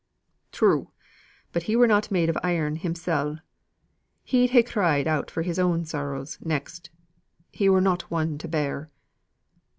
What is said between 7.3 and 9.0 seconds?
He were not one to bear."